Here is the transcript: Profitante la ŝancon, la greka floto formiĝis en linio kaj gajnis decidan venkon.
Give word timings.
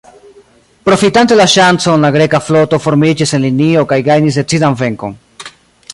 Profitante 0.87 1.35
la 1.41 1.45
ŝancon, 1.57 2.07
la 2.07 2.11
greka 2.15 2.41
floto 2.47 2.81
formiĝis 2.87 3.37
en 3.39 3.45
linio 3.49 3.87
kaj 3.93 4.03
gajnis 4.11 4.43
decidan 4.43 4.83
venkon. 4.85 5.19